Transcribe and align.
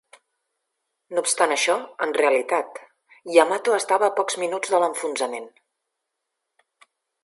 No 1.15 1.23
obstant 1.25 1.53
això, 1.55 1.75
en 2.07 2.15
realitat, 2.21 2.81
"Yamato" 3.37 3.79
estava 3.81 4.11
a 4.11 4.17
pocs 4.23 4.43
minuts 4.47 4.75
de 4.77 4.85
l'enfonsament. 4.85 5.51